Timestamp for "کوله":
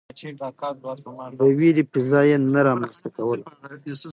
3.15-3.45